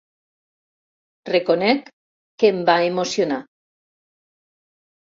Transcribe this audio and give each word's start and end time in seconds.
Reconec 1.31 1.93
que 2.41 2.53
em 2.55 2.65
va 2.71 2.79
emocionar. 2.89 3.41